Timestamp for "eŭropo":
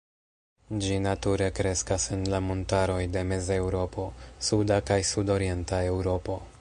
5.93-6.45